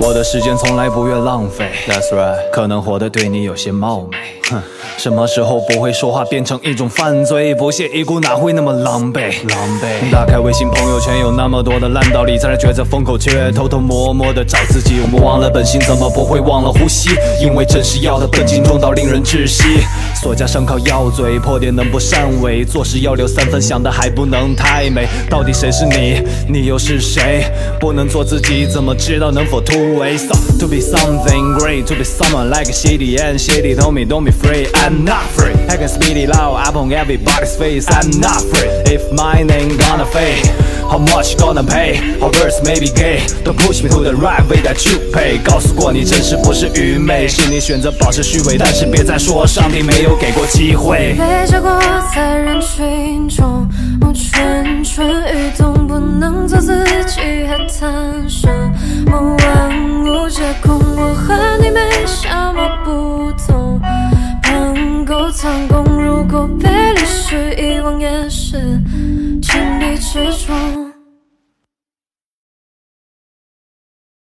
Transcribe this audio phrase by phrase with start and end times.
[0.00, 4.16] 我的时间从来不愿浪费，That's right，可能活得对你有些冒昧。
[4.50, 4.62] 哼，
[4.98, 7.54] 什么时候不会说话变成一种犯罪？
[7.54, 9.32] 不屑一顾哪会那么狼狈？
[9.48, 10.10] 狼狈。
[10.10, 15.00] 打开微信朋友圈，有那么多的烂道理，在那抉择风口，却偷偷摸摸的找自己。
[15.00, 17.10] 我们忘了本心，怎么不会忘了呼吸？
[17.40, 19.64] 因为真是要的本金重到令人窒息。
[20.14, 22.64] 锁家伤靠药嘴，破点能不善尾？
[22.64, 25.06] 做事要留三分，想的还不能太美。
[25.28, 26.22] 到底谁是你？
[26.48, 27.44] 你又是谁？
[27.80, 34.24] 不能做自己，怎么知道能否突围？So to be something great, to be someone like a shady and shady told me don't
[34.24, 34.66] be free.
[34.74, 35.54] I'm not free.
[35.68, 37.86] I can speed it loud up on everybody's face.
[37.88, 38.68] I'm not free.
[38.92, 40.50] If mine ain't gonna fade.
[40.84, 41.96] How much gonna pay?
[42.20, 43.26] How worse, may be gay.
[43.42, 45.38] Don't push me to the right way that you pay.
[45.42, 51.16] 告诉过你，真实不是愚昧，是你选择保持虚伪，但是别再说上帝没有给过机会。
[51.18, 51.80] 被笑过
[52.14, 53.66] 在人群中，
[54.14, 58.46] 蠢蠢欲动，不能做自己，还谈什
[59.06, 60.83] 么万物皆空？
[65.42, 68.56] 盘狗，如果被历史遗忘，也是
[69.42, 70.83] 情理之中。